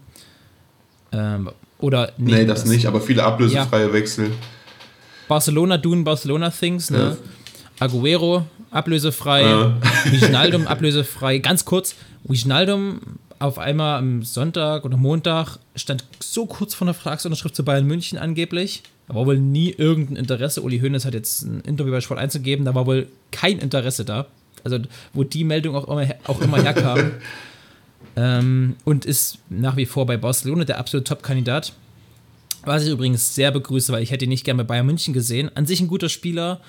[1.12, 2.34] Ähm, oder nicht.
[2.34, 3.92] Nee, das, das, nicht, aber viele ablösefreie ja.
[3.92, 4.30] Wechsel.
[5.26, 7.16] Barcelona doing Barcelona things, ne?
[7.78, 7.86] Ja.
[7.86, 9.76] Aguero ablösefrei, ja.
[10.10, 11.38] Wijnaldum ablösefrei.
[11.38, 13.00] Ganz kurz, Wijnaldum
[13.42, 18.16] auf einmal am Sonntag oder Montag stand so kurz vor der Vertragsunterschrift zu Bayern München
[18.16, 18.82] angeblich.
[19.08, 20.62] Da war wohl nie irgendein Interesse.
[20.62, 24.04] Uli Hoeneß hat jetzt ein Interview bei Sport 1 gegeben, da war wohl kein Interesse
[24.04, 24.26] da.
[24.62, 24.78] Also,
[25.12, 27.10] wo die Meldung auch immer, auch immer herkam.
[28.16, 31.72] ähm, und ist nach wie vor bei Barcelona der absolute Top-Kandidat.
[32.64, 35.50] Was ich übrigens sehr begrüße, weil ich hätte ihn nicht gerne bei Bayern München gesehen.
[35.56, 36.60] An sich ein guter Spieler,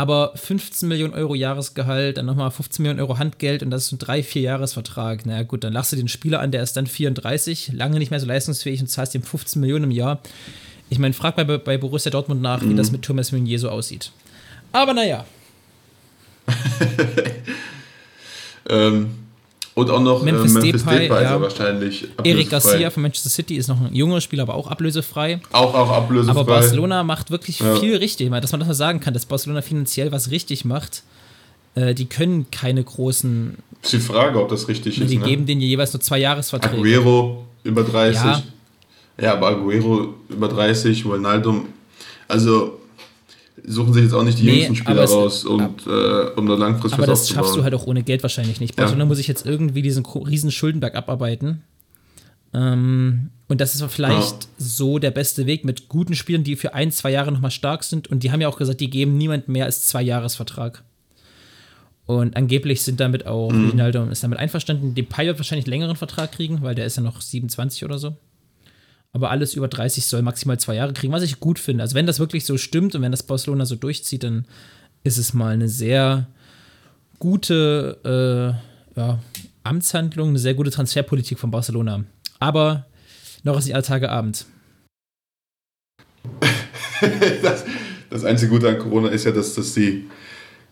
[0.00, 3.98] aber 15 Millionen Euro Jahresgehalt, dann nochmal 15 Millionen Euro Handgeld und das ist ein
[3.98, 5.26] 3-4-Jahres-Vertrag.
[5.26, 8.10] Na naja, gut, dann lachst du den Spieler an, der ist dann 34, lange nicht
[8.10, 10.22] mehr so leistungsfähig und zahlst ihm 15 Millionen im Jahr.
[10.88, 12.70] Ich meine, frag mal bei, bei Borussia Dortmund nach, mhm.
[12.70, 14.10] wie das mit Thomas Meunier so aussieht.
[14.72, 15.26] Aber naja.
[18.70, 19.10] ähm,
[19.80, 21.40] und auch noch Memphis, äh, Memphis Depay, Depay ja.
[21.40, 22.08] wahrscheinlich.
[22.22, 25.40] Eric Garcia von Manchester City ist noch ein junger Spieler, aber auch ablösefrei.
[25.52, 26.38] Auch, auch ablösefrei.
[26.38, 27.76] Aber Barcelona macht wirklich ja.
[27.76, 28.30] viel richtig.
[28.30, 31.02] Dass man das mal sagen kann, dass Barcelona finanziell was richtig macht.
[31.74, 33.56] Äh, die können keine großen.
[33.82, 35.10] Ist die Frage, ob das richtig die ist.
[35.10, 35.24] Die ne?
[35.24, 36.76] geben denen jeweils nur zwei Jahresverträge.
[36.76, 38.22] Aguero über 30.
[38.22, 38.42] Ja,
[39.20, 41.64] ja aber Aguero über 30, Ronaldo.
[42.28, 42.79] Also
[43.66, 46.98] suchen sich jetzt auch nicht die nee, jüngsten Spieler raus, und, äh, um da langfristig
[46.98, 47.38] aber was aufzubauen.
[47.38, 48.76] Aber das schaffst du halt auch ohne Geld wahrscheinlich nicht.
[48.76, 49.08] Barcelona ja.
[49.08, 51.62] muss ich jetzt irgendwie diesen riesen Schuldenberg abarbeiten.
[52.52, 54.48] Ähm, und das ist vielleicht ja.
[54.58, 58.08] so der beste Weg mit guten Spielern, die für ein, zwei Jahre nochmal stark sind.
[58.08, 60.82] Und die haben ja auch gesagt, die geben niemand mehr als zwei Jahresvertrag.
[62.06, 63.70] Und angeblich sind damit auch, mhm.
[63.70, 64.94] Ronaldo ist damit einverstanden.
[64.94, 68.16] Depay wird wahrscheinlich einen längeren Vertrag kriegen, weil der ist ja noch 27 oder so
[69.12, 71.82] aber alles über 30 soll maximal zwei Jahre kriegen, was ich gut finde.
[71.82, 74.46] Also wenn das wirklich so stimmt und wenn das Barcelona so durchzieht, dann
[75.02, 76.28] ist es mal eine sehr
[77.18, 77.98] gute
[78.96, 79.18] äh, ja,
[79.64, 82.04] Amtshandlung, eine sehr gute Transferpolitik von Barcelona.
[82.38, 82.86] Aber
[83.42, 84.46] noch ist nicht alle Tage Abend.
[87.42, 87.64] das,
[88.10, 90.08] das einzige Gute an Corona ist ja, dass, dass die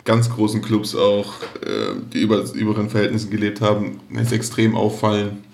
[0.05, 5.48] ganz großen Clubs auch, äh, die über, über ihren Verhältnissen gelebt haben, jetzt extrem auffallen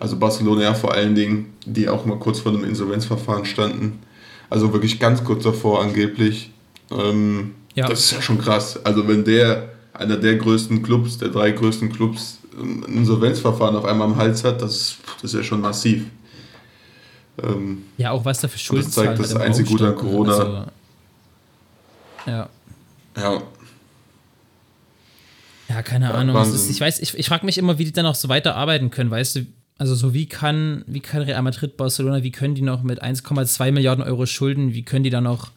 [0.00, 4.00] also Barcelona ja vor allen Dingen, die auch mal kurz vor einem Insolvenzverfahren standen.
[4.48, 6.50] Also wirklich ganz kurz davor angeblich.
[6.90, 7.86] Ähm, ja.
[7.86, 8.84] Das ist ja schon krass.
[8.84, 14.08] Also wenn der, einer der größten Clubs, der drei größten Clubs, ein Insolvenzverfahren auf einmal
[14.08, 16.06] am Hals hat, das, das ist ja schon massiv.
[17.42, 20.32] Ähm, ja, auch was da für Schulden Das zeigt das einzige Gute an Corona.
[20.32, 20.64] Also,
[22.26, 22.48] ja.
[23.16, 23.42] Ja.
[25.68, 26.36] Ja, keine ja, Ahnung.
[26.42, 29.10] Ist, ich weiß, ich, ich frage mich immer, wie die dann auch so weiterarbeiten können.
[29.10, 29.46] Weißt du,
[29.80, 33.72] also so wie kann, wie kann Real Madrid, Barcelona, wie können die noch mit 1,2
[33.72, 35.52] Milliarden Euro Schulden, wie können die dann noch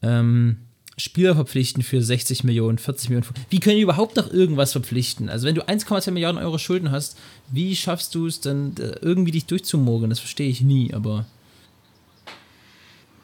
[0.00, 0.56] ähm,
[0.96, 3.26] Spieler verpflichten für 60 Millionen, 40 Millionen?
[3.50, 5.28] Wie können die überhaupt noch irgendwas verpflichten?
[5.28, 7.18] Also wenn du 1,2 Milliarden Euro Schulden hast,
[7.52, 10.08] wie schaffst du es dann äh, irgendwie dich durchzumogeln?
[10.08, 11.26] Das verstehe ich nie, aber.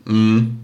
[0.05, 0.59] Mhm.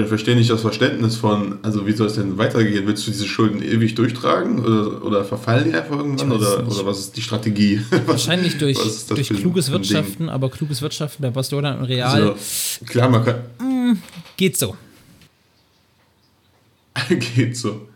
[0.00, 2.86] Ich verstehe nicht das Verständnis von, also wie soll es denn weitergehen?
[2.86, 7.00] Willst du diese Schulden ewig durchtragen oder, oder verfallen die einfach irgendwann oder, oder was
[7.00, 7.80] ist die Strategie?
[8.06, 8.78] Wahrscheinlich durch,
[9.08, 10.28] durch kluges Wirtschaften, Ding?
[10.28, 12.08] aber kluges Wirtschaften bei Barcelona und Real.
[12.08, 12.36] Also,
[12.86, 13.36] klar, man kann.
[13.58, 13.98] Mm,
[14.36, 14.76] geht so.
[17.08, 17.88] geht so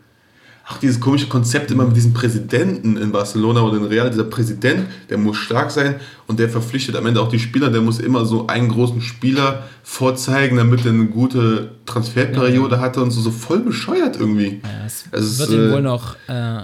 [0.71, 4.87] auch dieses komische Konzept immer mit diesem Präsidenten in Barcelona oder in Real, dieser Präsident,
[5.09, 5.95] der muss stark sein
[6.27, 9.63] und der verpflichtet am Ende auch die Spieler, der muss immer so einen großen Spieler
[9.83, 12.81] vorzeigen, damit er eine gute Transferperiode ja.
[12.81, 14.61] hatte und so, so voll bescheuert irgendwie.
[14.63, 16.61] Ja, es also wird ihm äh, wohl noch äh,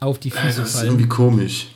[0.00, 0.56] auf die Füße fallen.
[0.58, 1.68] Das ist irgendwie komisch.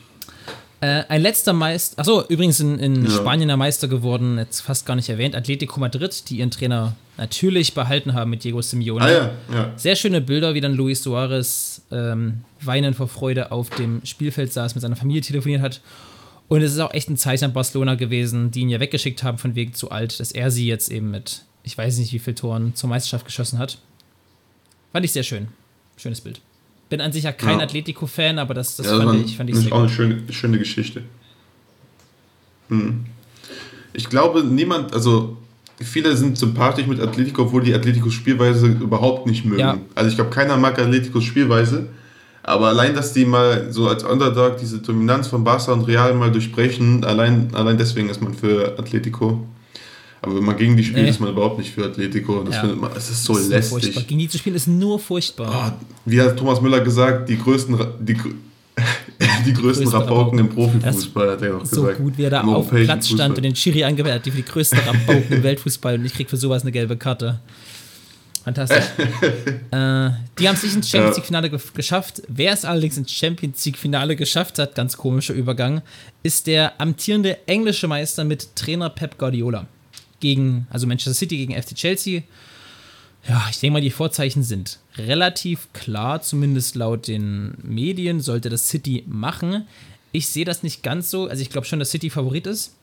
[0.83, 3.09] Äh, ein letzter Meister, achso, übrigens in, in ja.
[3.09, 7.73] Spanien der Meister geworden, jetzt fast gar nicht erwähnt, Atletico Madrid, die ihren Trainer natürlich
[7.73, 9.05] behalten haben mit Diego Simeone.
[9.05, 9.73] Ah, ja, ja.
[9.77, 14.75] Sehr schöne Bilder, wie dann Luis Suarez ähm, weinend vor Freude auf dem Spielfeld saß,
[14.75, 15.79] mit seiner Familie telefoniert hat.
[16.49, 19.37] Und es ist auch echt ein Zeichen an Barcelona gewesen, die ihn ja weggeschickt haben
[19.37, 22.35] von Weg zu alt, dass er sie jetzt eben mit, ich weiß nicht wie viel
[22.35, 23.77] Toren zur Meisterschaft geschossen hat.
[24.91, 25.47] Fand ich sehr schön.
[25.95, 26.41] Schönes Bild.
[26.93, 27.63] Bin an sich ja kein ja.
[27.63, 30.59] Atletico-Fan, aber das, das ja, fand, ich, fand ich sehr ist auch eine schöne, schöne
[30.59, 31.01] Geschichte.
[32.69, 33.05] Hm.
[33.93, 35.35] Ich glaube, niemand, also
[35.81, 39.59] viele sind sympathisch mit Atletico, obwohl die Atleticos Spielweise überhaupt nicht mögen.
[39.59, 39.79] Ja.
[39.95, 41.87] Also ich glaube, keiner mag Atleticos Spielweise.
[42.43, 46.31] Aber allein, dass die mal so als Underdog diese Dominanz von Barca und Real mal
[46.31, 49.47] durchbrechen, allein, allein deswegen ist man für Atletico.
[50.23, 51.09] Aber wenn man gegen die spielt, nee.
[51.09, 52.43] ist man überhaupt nicht für Atletico.
[52.43, 52.61] Das ja.
[52.61, 54.07] findet man, es ist so das ist lästig.
[54.07, 55.75] Gegen die zu spielen ist nur furchtbar.
[55.77, 58.15] Oh, wie hat Thomas Müller gesagt, die größten, die,
[59.45, 61.97] die größten Rabauken im Profifußball, hat er auch so gesagt.
[61.97, 64.37] So gut, wie er da auf Platz stand und den Schiri angemeldet hat, die für
[64.37, 67.41] die größten Rabauken im Weltfußball und ich krieg für sowas eine gelbe Karte.
[68.45, 68.85] Fantastisch.
[69.71, 70.09] äh,
[70.39, 72.21] die haben es nicht ins Champions League-Finale ge geschafft.
[72.29, 75.81] Wer es allerdings ins Champions League-Finale geschafft hat, ganz komischer Übergang,
[76.23, 79.67] ist der amtierende englische Meister mit Trainer Pep Guardiola.
[80.23, 82.23] Gegen, also Manchester City gegen FC Chelsea.
[83.27, 88.69] Ja, ich denke mal, die Vorzeichen sind relativ klar, zumindest laut den Medien sollte das
[88.69, 89.67] City machen.
[90.13, 91.27] Ich sehe das nicht ganz so.
[91.27, 92.73] Also ich glaube schon, dass City Favorit ist.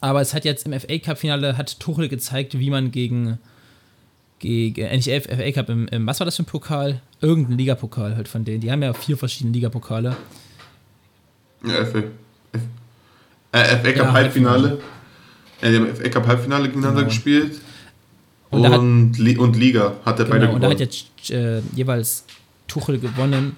[0.00, 3.38] Aber es hat jetzt im FA Cup-Finale hat Tuchel gezeigt, wie man gegen
[4.38, 7.02] gegen, äh, nicht FA Cup, im, im, was war das für ein Pokal?
[7.20, 8.60] Irgendein Ligapokal halt von denen.
[8.60, 10.16] Die haben ja vier verschiedene Ligapokale.
[11.64, 11.98] Ja, FA,
[12.52, 12.62] F,
[13.52, 14.80] äh, FA Cup ja, Halbfinale.
[15.62, 17.08] Ja, die haben FA Cup Halbfinale gegeneinander genau.
[17.08, 17.60] gespielt.
[18.50, 20.54] Und, und, hat, und, Liga hat er genau, beide gewonnen.
[20.54, 22.24] Und da hat jetzt äh, jeweils
[22.66, 23.56] Tuchel gewonnen.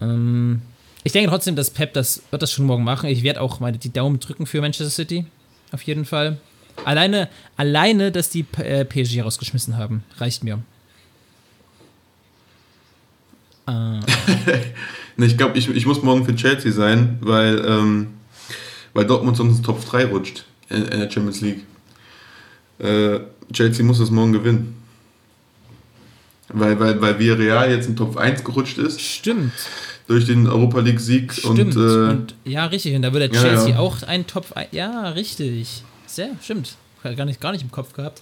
[0.00, 0.60] Ähm,
[1.04, 3.08] ich denke trotzdem, dass Pep das wird das schon morgen machen.
[3.08, 5.24] Ich werde auch meine die Daumen drücken für Manchester City.
[5.72, 6.38] Auf jeden Fall.
[6.84, 10.58] Alleine, alleine, dass die äh, PSG rausgeschmissen haben, reicht mir.
[13.66, 14.00] Äh.
[15.24, 18.08] ich glaube, ich, ich muss morgen für Chelsea sein, weil, ähm,
[18.92, 21.64] weil Dortmund sonst Top 3 rutscht in, der Champions League.
[22.78, 23.20] Äh,
[23.52, 24.74] Chelsea muss das morgen gewinnen.
[26.48, 29.00] Weil, weil, weil Villarreal jetzt in Top 1 gerutscht ist.
[29.00, 29.52] Stimmt.
[30.06, 31.32] Durch den Europa League-Sieg.
[31.32, 31.58] Stimmt.
[31.58, 32.94] Und, äh, und, ja, richtig.
[32.94, 33.78] Und da würde Chelsea ja, ja.
[33.78, 34.68] auch ein Top 1.
[34.72, 35.82] Ja, richtig.
[36.06, 36.76] Sehr, stimmt.
[37.02, 38.20] Gar nicht, gar nicht im Kopf gehabt.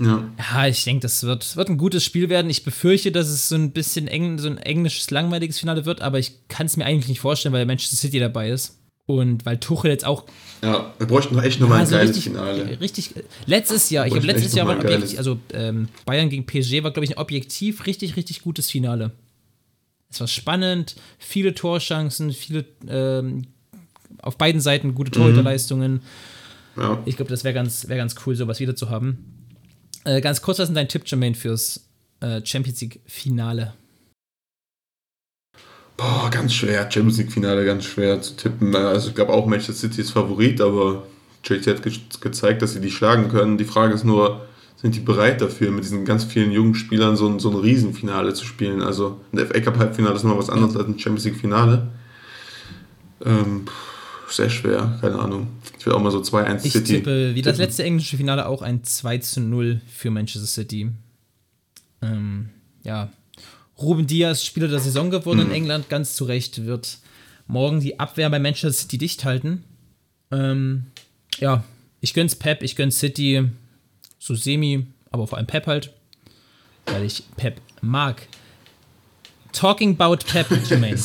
[0.00, 0.24] Ja.
[0.38, 2.48] ja, ich denke, das wird, wird ein gutes Spiel werden.
[2.50, 6.20] Ich befürchte, dass es so ein bisschen eng, so ein englisches, langweiliges Finale wird, aber
[6.20, 8.77] ich kann es mir eigentlich nicht vorstellen, weil Manchester City dabei ist.
[9.08, 10.26] Und weil Tuchel jetzt auch.
[10.62, 12.78] Ja, wir bräuchten doch echt nochmal ja, ein geiles richtig, Finale.
[12.78, 13.14] Richtig.
[13.46, 17.06] Letztes Jahr, ich habe letztes Jahr mal objektiv, also ähm, Bayern gegen PSG war, glaube
[17.06, 19.12] ich, ein objektiv richtig, richtig gutes Finale.
[20.10, 23.46] Es war spannend, viele Torchancen, viele ähm,
[24.20, 26.02] auf beiden Seiten gute Torhüterleistungen.
[26.76, 26.82] Mhm.
[26.82, 27.02] Ja.
[27.06, 29.46] Ich glaube, das wäre ganz, wär ganz cool, sowas wieder zu haben.
[30.04, 31.88] Äh, ganz kurz, was ist dein Tipp, Jermaine, fürs
[32.20, 33.72] äh, Champions League-Finale?
[35.98, 36.88] Boah, ganz schwer.
[36.88, 38.74] Champions League-Finale ganz schwer zu tippen.
[38.74, 41.02] Also ich glaube auch Manchester City ist Favorit, aber
[41.42, 43.58] Chelsea hat ge gezeigt, dass sie die schlagen können.
[43.58, 47.28] Die Frage ist nur, sind die bereit dafür, mit diesen ganz vielen jungen Spielern so
[47.28, 48.80] ein, so ein Riesenfinale zu spielen?
[48.80, 51.88] Also ein FA Cup Halbfinale ist nochmal was anderes als ein Champions League Finale.
[53.24, 53.64] Ähm,
[54.28, 55.48] sehr schwer, keine Ahnung.
[55.80, 56.78] Ich will auch mal so 2-1 City.
[56.78, 60.92] Ich tippe, wie das letzte englische Finale, auch ein 2 0 für Manchester City.
[62.02, 62.50] Ähm,
[62.84, 63.10] ja.
[63.80, 65.46] Ruben Diaz, Spieler der Saison geworden mhm.
[65.46, 66.98] in England, ganz zu Recht, wird
[67.46, 69.64] morgen die Abwehr bei Manchester City dicht halten.
[70.30, 70.86] Ähm,
[71.38, 71.64] ja,
[72.00, 73.48] ich gönn's Pep, ich gönn's City
[74.18, 75.92] so semi, aber vor allem Pep halt,
[76.86, 78.26] weil ich Pep mag.
[79.52, 81.00] Talking about Pep, Jermaine.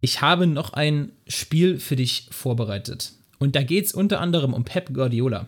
[0.00, 3.12] Ich habe noch ein Spiel für dich vorbereitet.
[3.38, 5.46] Und da geht es unter anderem um Pep Guardiola.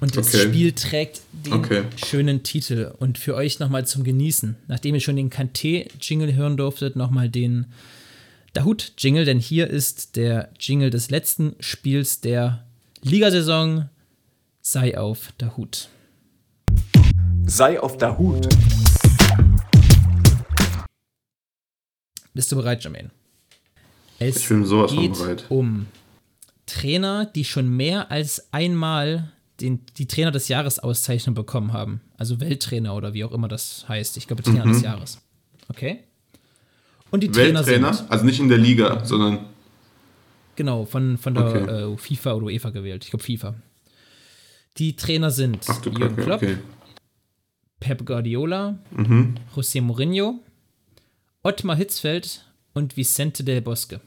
[0.00, 0.48] Und das okay.
[0.48, 1.82] Spiel trägt den okay.
[1.96, 2.92] schönen Titel.
[2.98, 7.66] Und für euch nochmal zum Genießen, nachdem ihr schon den Kanté-Jingle hören durftet, nochmal den
[8.54, 12.64] Dahut-Jingle, denn hier ist der Jingle des letzten Spiels der
[13.02, 13.88] Ligasaison.
[14.62, 15.88] Sei auf Dahut.
[17.44, 18.48] Sei auf Dahut.
[22.32, 23.10] Bist du bereit, Jermaine?
[24.18, 25.44] Es ich bin sowas geht von bereit.
[25.48, 25.86] um
[26.66, 32.00] Trainer, die schon mehr als einmal den, die Trainer des Jahres Auszeichnung bekommen haben.
[32.16, 34.16] Also Welttrainer oder wie auch immer das heißt.
[34.16, 34.72] Ich glaube, Trainer mhm.
[34.72, 35.20] des Jahres.
[35.68, 36.04] Okay?
[37.10, 37.94] Und die Trainer Welttrainer?
[37.94, 38.10] sind.
[38.10, 39.46] Also nicht in der Liga, sondern.
[40.56, 41.92] Genau, von, von der okay.
[41.92, 43.04] äh, FIFA oder UEFA gewählt.
[43.04, 43.54] Ich glaube, FIFA.
[44.78, 46.56] Die Trainer sind Ach, Jürgen Kacke, Klopp, okay.
[47.80, 49.34] Pep Guardiola, mhm.
[49.54, 50.40] José Mourinho,
[51.42, 52.44] Ottmar Hitzfeld
[52.74, 54.00] und Vicente del Bosque.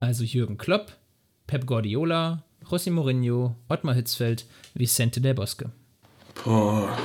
[0.00, 0.96] Also Jürgen Klopp,
[1.46, 5.66] Pep Guardiola, José Mourinho, Ottmar Hitzfeld, Vicente del Bosque.
[6.44, 6.96] Boah.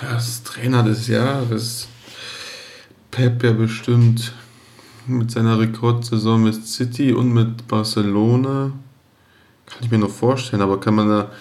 [0.00, 1.88] Das Trainer des Jahres.
[3.10, 4.32] Pep ja bestimmt
[5.06, 8.72] mit seiner Rekordsaison mit City und mit Barcelona.
[9.66, 11.32] Kann ich mir noch vorstellen, aber kann man da.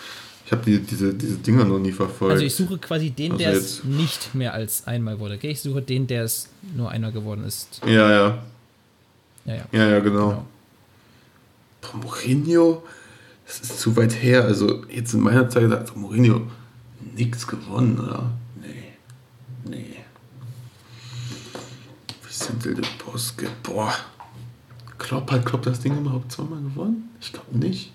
[0.46, 2.34] Ich habe die, diese, diese Dinger noch nie verfolgt.
[2.34, 5.36] Also ich suche quasi den, also der es nicht mehr als einmal wurde.
[5.36, 5.52] Okay?
[5.52, 7.82] Ich suche den, der es nur einmal geworden ist.
[7.86, 8.44] Ja, ja.
[9.46, 9.64] Ja, ja.
[9.72, 10.30] Ja, ja, genau.
[10.30, 10.46] genau.
[11.94, 12.84] Mourinho,
[13.46, 14.46] das ist zu weit her.
[14.46, 16.42] Also jetzt in meiner Zeit hat Mourinho
[17.16, 18.32] nichts gewonnen, oder?
[18.62, 18.94] Nee.
[19.66, 19.96] Nee.
[22.24, 23.94] Vicente de Bosque, boah.
[24.98, 27.10] Klopp hat Klopp das Ding überhaupt zweimal gewonnen?
[27.20, 27.92] Ich glaube nicht.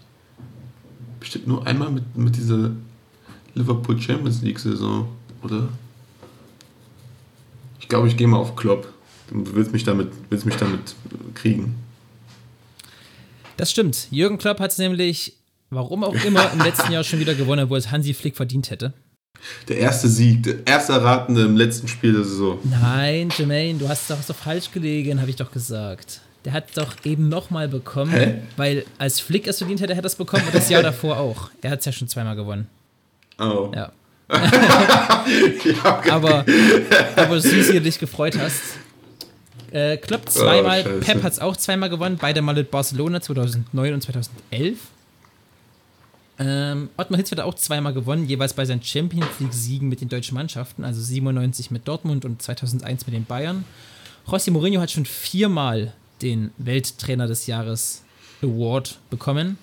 [1.20, 2.72] Bestimmt nur einmal mit, mit dieser
[3.54, 5.08] Liverpool Champions League Saison,
[5.42, 5.68] oder?
[7.80, 8.92] Ich glaube, ich gehe mal auf Klopp.
[9.30, 10.94] Du willst mich damit, willst mich damit
[11.34, 11.74] kriegen.
[13.56, 14.08] Das stimmt.
[14.10, 15.34] Jürgen Klopp hat es nämlich
[15.70, 18.92] warum auch immer, im letzten Jahr schon wieder gewonnen, obwohl es Hansi Flick verdient hätte.
[19.68, 22.58] Der erste Sieg, der erste Erratende im letzten Spiel der Saison.
[22.64, 26.20] Nein, Jermaine, du hast doch so falsch gelegen, habe ich doch gesagt.
[26.44, 28.42] Der hat doch eben nochmal bekommen, Hä?
[28.56, 31.50] weil als Flick es verdient hätte, hätte er es bekommen und das Jahr davor auch.
[31.60, 32.68] Er hat es ja schon zweimal gewonnen.
[33.38, 33.70] Oh.
[33.74, 33.92] Ja.
[35.82, 36.10] Ja, okay.
[36.10, 36.44] Aber,
[37.16, 38.60] aber süß, wie du dich gefreut hast.
[39.72, 41.00] Äh, Klopp zweimal, Oh.
[41.00, 44.78] Pep hat es auch zweimal gewonnen, beide Mal mit Barcelona 2009 und 2011.
[46.38, 50.34] Ähm, Ottmar Hitzfeld hat auch zweimal gewonnen, jeweils bei seinen Champions League-Siegen mit den deutschen
[50.34, 53.64] Mannschaften, also 97 mit Dortmund und 2001 mit den Bayern.
[54.26, 58.02] José Mourinho hat schon viermal den Welttrainer des Jahres
[58.42, 59.56] Award bekommen.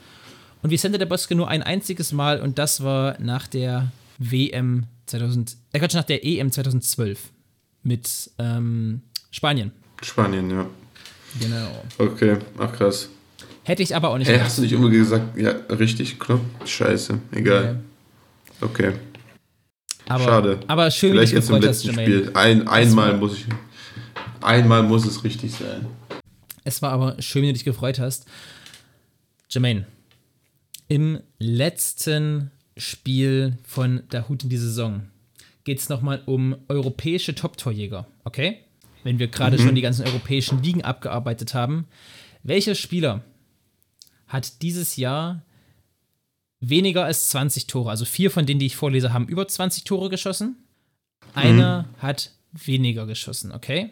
[0.63, 5.57] Und Vicente der Bosque nur ein einziges Mal und das war nach der WM 2000,
[5.73, 7.19] äh Quatsch, nach der EM 2012
[7.83, 9.71] mit ähm, Spanien.
[10.03, 10.65] Spanien, ja.
[11.39, 11.83] Genau.
[11.97, 13.09] Okay, ach krass.
[13.63, 14.45] Hätte ich aber auch nicht gemacht.
[14.45, 16.41] hast du nicht immer gesagt, ja, richtig, Klopp?
[16.65, 17.79] Scheiße, egal.
[18.61, 18.93] Okay,
[20.07, 20.59] Aber, schade.
[20.67, 22.23] Aber schön, vielleicht dich jetzt im gefreut hast, letzten Jermaine.
[22.25, 22.31] Spiel.
[22.35, 23.45] Ein, einmal muss ich,
[24.41, 25.87] einmal muss es richtig sein.
[26.63, 28.25] Es war aber schön, wie du dich gefreut hast.
[29.49, 29.85] Jermaine,
[30.87, 35.03] im letzten Spiel von der Hut in die Saison
[35.63, 38.57] geht es nochmal um europäische Top-Torjäger, okay?
[39.03, 41.85] Wenn wir gerade schon die ganzen europäischen Ligen abgearbeitet haben.
[42.43, 43.21] Welcher Spieler
[44.27, 45.41] hat dieses Jahr
[46.59, 50.09] weniger als 20 Tore, also vier von denen, die ich vorlese, haben über 20 Tore
[50.09, 50.55] geschossen?
[51.33, 53.89] Einer hat weniger geschossen, okay?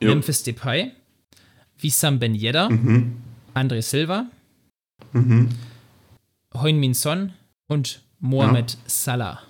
[0.00, 0.10] Jo.
[0.10, 0.92] Memphis Depay,
[1.78, 3.16] Wissam Ben Yedder, Mhm.
[3.54, 4.26] André Silva,
[5.12, 5.48] Mhm.
[6.54, 7.32] Heung-Min Son
[7.68, 9.40] und Mohamed Salah.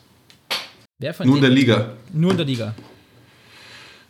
[0.99, 1.51] Wer von Nur in der?
[1.51, 1.95] Liga.
[2.13, 2.75] Nur in der Liga.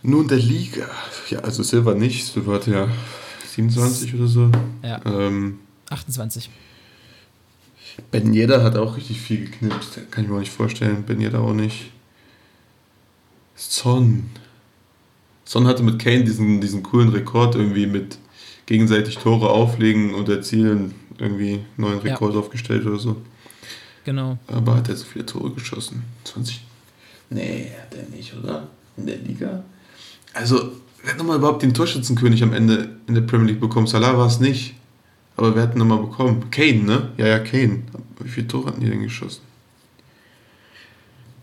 [0.03, 0.87] Nur in der Liga.
[1.29, 2.27] Ja, also Silver nicht.
[2.27, 2.89] Silver hatte ja
[3.55, 4.51] 27 oder so.
[4.83, 5.59] Ja, Ähm,
[5.91, 6.49] 28.
[8.11, 10.01] Ben Yedder hat auch richtig viel geknipst.
[10.11, 11.03] Kann ich mir auch nicht vorstellen.
[11.07, 11.91] Ben Yedder auch nicht.
[13.57, 14.31] Son.
[15.45, 18.19] Son hatte mit Kane diesen, diesen coolen Rekord irgendwie mit
[18.67, 22.13] gegenseitig Tore auflegen und erzielen irgendwie einen neuen Ja.
[22.13, 23.17] Rekord aufgestellt oder so.
[24.05, 24.39] Genau.
[24.47, 26.05] Aber hat er so viele Tore geschossen?
[26.25, 26.65] 20?
[27.31, 28.69] Nee, hat er nicht, oder?
[28.97, 29.63] In der Liga?
[30.35, 33.87] Also, wer hat nochmal überhaupt den Torschützenkönig am Ende in der Premier League bekommen?
[33.87, 34.75] Salah war es nicht.
[35.37, 36.51] Aber wer hat ihn nochmal bekommen?
[36.51, 37.13] Kane, ne?
[37.17, 37.83] Ja, ja, Kane.
[38.19, 39.43] Wie viele Tore hatten die denn geschossen?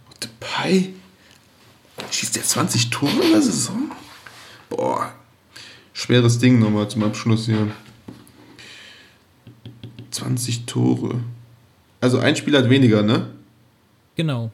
[0.09, 0.93] Und Depay?
[2.11, 3.91] Schießt der 20 Tore in der Saison?
[4.69, 5.11] Boah.
[5.93, 7.71] Schweres Ding nochmal zum Abschluss hier.
[10.11, 11.21] 20 Tore.
[11.99, 13.31] Also ein Spieler hat weniger, ne?
[14.15, 14.51] Genau.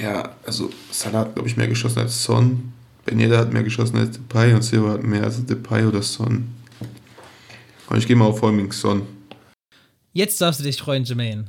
[0.00, 2.72] Ja, also Salah hat, glaube ich, mehr geschossen als Son.
[3.04, 6.48] Ben Yedder hat mehr geschossen als Depay und Silva hat mehr als Depay oder Son.
[7.86, 9.02] Aber ich gehe mal auf Heuming Son.
[10.12, 11.46] Jetzt darfst du dich freuen, Jermaine.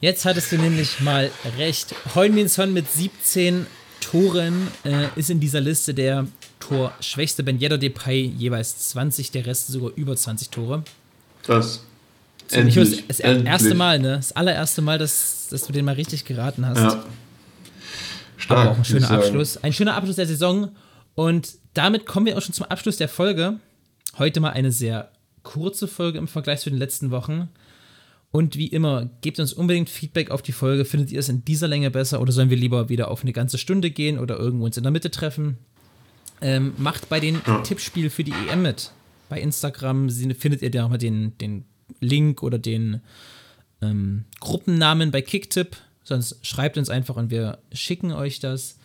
[0.00, 1.94] Jetzt hattest du nämlich mal recht.
[2.14, 3.66] Heung-Min Son mit 17
[4.00, 6.26] Toren äh, ist in dieser Liste der
[6.60, 7.42] Torschwächste.
[7.42, 10.84] Ben Yedder Depay jeweils 20, der Rest sogar über 20 Tore.
[11.42, 11.85] Krass.
[12.52, 13.46] Ich muss, das endlich.
[13.46, 14.16] erste Mal, ne?
[14.16, 16.78] Das allererste Mal, dass, dass du den mal richtig geraten hast.
[16.78, 17.04] Ja.
[18.36, 18.60] Stark.
[18.60, 19.12] Aber auch ein schöner ich.
[19.12, 19.56] Abschluss.
[19.58, 20.70] Ein schöner Abschluss der Saison.
[21.14, 23.58] Und damit kommen wir auch schon zum Abschluss der Folge.
[24.18, 25.10] Heute mal eine sehr
[25.42, 27.48] kurze Folge im Vergleich zu den letzten Wochen.
[28.32, 30.84] Und wie immer, gebt uns unbedingt Feedback auf die Folge.
[30.84, 33.56] Findet ihr es in dieser Länge besser oder sollen wir lieber wieder auf eine ganze
[33.56, 35.58] Stunde gehen oder irgendwo uns in der Mitte treffen?
[36.42, 37.60] Ähm, macht bei den Ja.
[37.60, 38.90] Tippspiel für die EM mit.
[39.28, 41.64] Bei Instagram findet ihr da nochmal den, den
[42.00, 43.00] Link oder den
[43.82, 45.76] ähm, Gruppennamen bei Kicktip.
[46.02, 48.78] Sonst schreibt uns einfach und wir schicken euch das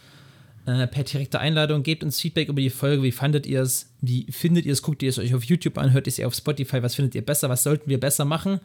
[0.66, 1.84] äh, per direkte Einladung.
[1.84, 3.04] Gebt uns Feedback über die Folge.
[3.04, 3.94] Wie fandet ihr es?
[4.02, 4.82] Wie findet ihr es?
[4.82, 5.94] Guckt ihr es euch auf YouTube an?
[5.94, 6.84] Hört ihr es auf Spotify?
[6.84, 7.50] Was findet ihr besser?
[7.50, 8.60] Was sollten wir besser machen?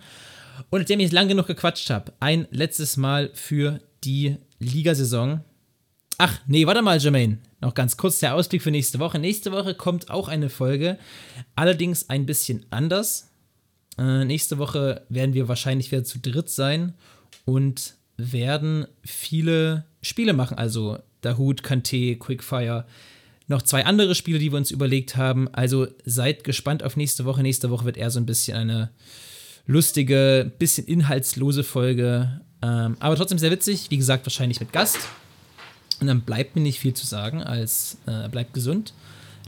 [0.70, 5.40] Und nachdem ich lang genug gequatscht habe, ein letztes Mal für die Ligasaison.
[6.18, 7.38] Ach, nee, warte mal, Jermaine.
[7.61, 9.18] Noch ganz kurz der Ausblick für nächste Woche.
[9.18, 10.98] Nächste Woche kommt auch eine Folge,
[11.56, 13.30] allerdings ein bisschen anders.
[13.98, 16.94] Äh, nächste Woche werden wir wahrscheinlich wieder zu dritt sein
[17.44, 20.58] und werden viele Spiele machen.
[20.58, 22.87] Also Dahut, Kante, Quickfire,
[23.48, 25.48] noch zwei andere Spiele, die wir uns überlegt haben.
[25.52, 27.42] Also seid gespannt auf nächste Woche.
[27.42, 28.90] Nächste Woche wird eher so ein bisschen eine
[29.66, 32.40] lustige, bisschen inhaltslose Folge.
[32.62, 33.90] Ähm, aber trotzdem sehr witzig.
[33.90, 34.98] Wie gesagt, wahrscheinlich mit Gast.
[36.00, 38.92] Und dann bleibt mir nicht viel zu sagen, als äh, bleibt gesund,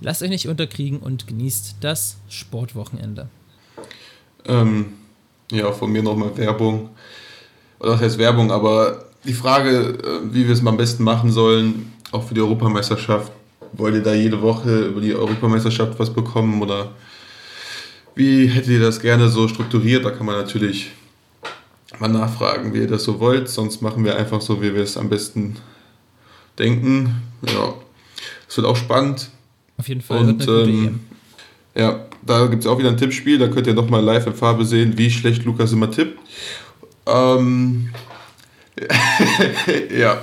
[0.01, 3.29] lasst euch nicht unterkriegen und genießt das Sportwochenende.
[4.47, 4.87] Ähm,
[5.51, 6.91] ja, von mir nochmal Werbung.
[7.81, 11.31] Oder was heißt Werbung, aber die Frage, äh, wie wir es mal am besten machen
[11.31, 13.33] sollen, auch für die Europameisterschaft.
[13.73, 16.91] Wollt ihr da jede Woche über die Europameisterschaft was bekommen oder
[18.19, 20.05] Wie hättet ihr das gerne so strukturiert?
[20.05, 20.91] Da kann man natürlich
[22.01, 23.49] mal nachfragen, wie ihr das so wollt.
[23.49, 25.55] Sonst machen wir einfach so, wie wir es am besten
[26.59, 27.23] denken.
[27.47, 27.75] Ja,
[28.49, 29.31] es wird auch spannend.
[29.77, 30.19] Auf jeden Fall.
[30.19, 30.99] Und ähm,
[31.77, 33.39] ja, da gibt es auch wieder ein Tippspiel.
[33.39, 36.19] Da könnt ihr nochmal live in Farbe sehen, wie schlecht Lukas immer tippt.
[37.07, 37.89] Ähm,
[39.99, 40.23] ja,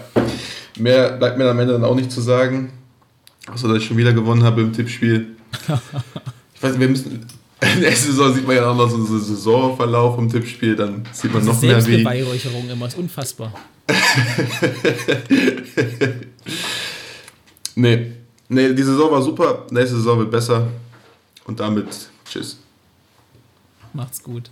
[0.77, 2.71] mehr bleibt mir am Ende dann auch nicht zu sagen.
[3.51, 5.35] Außer, dass ich schon wieder gewonnen habe im Tippspiel.
[6.53, 7.25] Ich weiß nicht, wir müssen.
[7.73, 11.33] In der Saison sieht man ja auch noch so einen Saisonverlauf im Tippspiel, dann sieht
[11.33, 11.97] man noch mehr wie.
[12.03, 13.53] Beweihräucherung immer, ist unfassbar.
[17.75, 18.11] nee.
[18.47, 20.67] Nee, die Saison war super, nächste Saison wird besser.
[21.45, 22.57] Und damit tschüss.
[23.93, 24.49] Macht's gut.